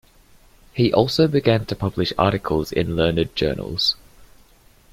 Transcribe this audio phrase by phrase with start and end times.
[0.73, 3.95] He also began to publish articles in learned journals.